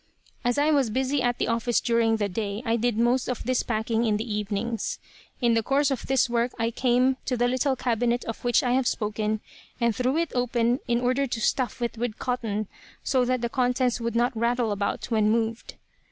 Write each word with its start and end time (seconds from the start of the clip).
As 0.43 0.57
I 0.57 0.71
was 0.71 0.89
busy 0.89 1.21
at 1.21 1.37
the 1.37 1.47
office 1.47 1.79
during 1.79 2.17
the 2.17 2.27
day, 2.27 2.63
I 2.65 2.75
did 2.75 2.97
the 2.97 3.03
most 3.03 3.29
of 3.29 3.43
this 3.43 3.61
packing 3.61 4.03
in 4.03 4.17
the 4.17 4.27
evenings. 4.35 4.97
In 5.41 5.53
the 5.53 5.61
course 5.61 5.91
of 5.91 6.07
this 6.07 6.27
work 6.27 6.53
I 6.57 6.71
came 6.71 7.17
to 7.25 7.37
the 7.37 7.47
little 7.47 7.75
cabinet 7.75 8.25
of 8.25 8.43
which 8.43 8.63
I 8.63 8.71
have 8.71 8.87
spoken, 8.87 9.41
and 9.79 9.95
threw 9.95 10.17
it 10.17 10.31
open 10.33 10.79
in 10.87 11.01
order 11.01 11.27
to 11.27 11.39
stuff 11.39 11.83
it 11.83 11.99
with 11.99 12.17
cotton, 12.17 12.67
so 13.03 13.25
that 13.25 13.41
the 13.41 13.47
contents 13.49 14.01
would 14.01 14.15
not 14.15 14.35
rattle 14.35 14.71
about 14.71 15.11
when 15.11 15.29
moved." 15.29 15.75